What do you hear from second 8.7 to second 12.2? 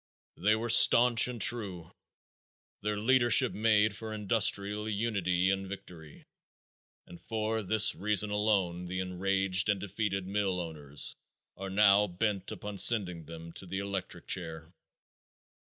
the enraged and defeated mill owners are now